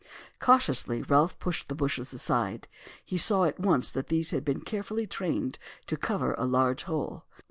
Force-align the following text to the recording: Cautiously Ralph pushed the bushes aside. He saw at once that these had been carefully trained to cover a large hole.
Cautiously 0.39 1.03
Ralph 1.03 1.37
pushed 1.37 1.67
the 1.67 1.75
bushes 1.75 2.11
aside. 2.11 2.67
He 3.05 3.17
saw 3.19 3.43
at 3.43 3.59
once 3.59 3.91
that 3.91 4.07
these 4.07 4.31
had 4.31 4.43
been 4.43 4.61
carefully 4.61 5.05
trained 5.05 5.59
to 5.85 5.95
cover 5.95 6.33
a 6.39 6.45
large 6.47 6.85
hole. 6.85 7.25